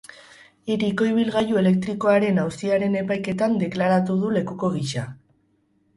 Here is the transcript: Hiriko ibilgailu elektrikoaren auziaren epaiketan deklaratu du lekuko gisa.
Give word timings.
Hiriko 0.71 1.05
ibilgailu 1.09 1.59
elektrikoaren 1.61 2.41
auziaren 2.45 2.97
epaiketan 3.03 3.61
deklaratu 3.65 4.17
du 4.23 4.35
lekuko 4.39 4.73
gisa. 4.79 5.05